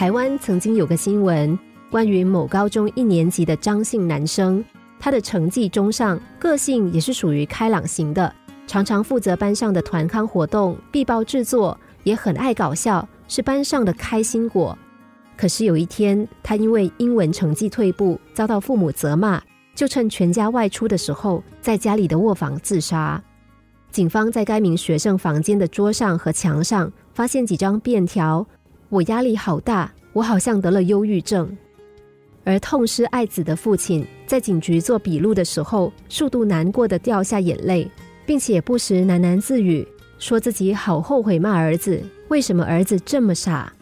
[0.00, 1.58] 台湾曾经有个新闻，
[1.90, 4.64] 关于某高中一年级的张姓男生，
[4.98, 8.34] 他的成绩中上，个性也是属于开朗型的，
[8.66, 14.74] 常常负责班上的团康活动、必报制作，也很爱搞笑，是班上的开心果。
[15.36, 19.38] 可是有一天，他因为英文成绩退步，遭到父母责骂，
[19.74, 23.22] 就趁全家外出的时候，在家里的卧房自杀。
[23.92, 28.46] 警方在该名学生房间的桌上和墙上发现几张便条。
[28.90, 31.56] 我压力好大，我好像得了忧郁症。
[32.42, 37.88] 而痛失爱子的父亲在警局做笔录的时候，数度难过的掉下眼泪，
[38.26, 39.86] 并且不时喃喃自语，
[40.18, 43.72] 说自己好后悔骂儿子，为什么儿子这么傻？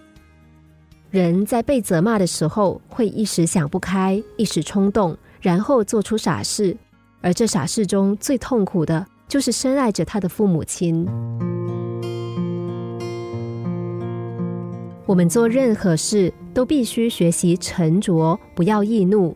[1.11, 6.77] 人在被责骂的时候，会一时想不开，一时冲动，然后做出傻事，
[7.23, 11.09] 而这傻事中最痛苦的，就是深爱着他的父母亲。
[15.09, 19.35] 我们做任何事都必须学习沉着，不要易怒。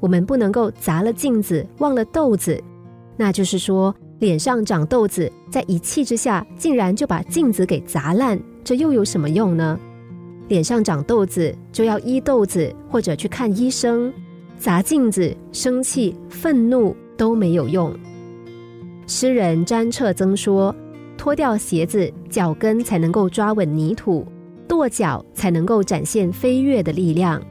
[0.00, 2.58] 我们不能够砸了镜子忘了豆子，
[3.14, 9.78] 那就是说脸上长豆子，在一气之下竟然就把镜子给砸烂，这又有什么用呢？
[10.48, 14.10] 脸上长豆子就要医豆子，或者去看医生。
[14.56, 17.92] 砸镜子、生气、愤怒都没有用。
[19.06, 20.74] 诗人詹彻曾说
[21.18, 24.24] ：“脱掉鞋子，脚跟才能够抓稳泥土。”
[24.72, 27.42] 跺脚才能够展现飞跃的力量。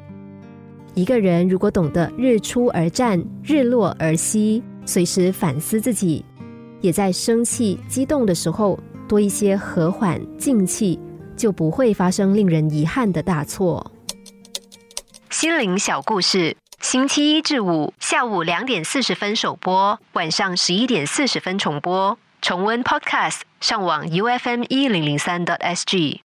[0.95, 6.25] 一个人如果懂得日出而战，日落而息，随时反思自己，
[6.81, 10.99] 也在生气、激动的时候多一些和缓、静气，
[11.37, 13.91] 就不会发生令人遗憾的大错。
[15.29, 22.17] 心灵小故事，星期一至五下午两点四十分首播，晚上十一点四十分重播。
[22.41, 26.21] 重温 Podcast，上网 U F M 一零零三 t S G。